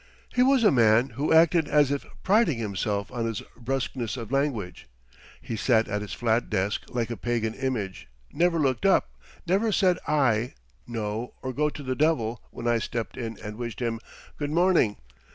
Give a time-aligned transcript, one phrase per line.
[0.33, 4.87] He was a man who acted as if priding himself on his brusqueness of language.
[5.39, 9.11] He sat at his flat desk like a pagan image, never looked up,
[9.45, 10.55] never said aye,
[10.87, 13.99] no, or go to the devil when I stepped in and wished him
[14.37, 14.97] "Good morning!"